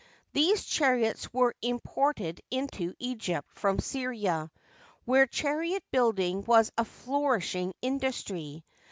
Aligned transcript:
These 0.33 0.65
chariots 0.65 1.31
were 1.31 1.53
imported 1.61 2.41
into 2.49 2.95
Egypt 2.97 3.47
from 3.53 3.77
Syria, 3.77 4.49
where 5.05 5.27
chariot 5.27 5.83
building 5.91 6.43
was 6.43 6.71
a 6.75 6.85
flourishing 6.85 7.75
industry. 7.83 8.65